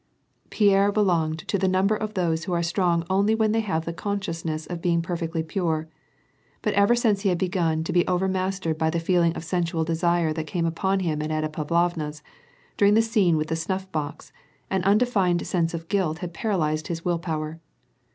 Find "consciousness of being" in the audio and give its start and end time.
3.95-4.99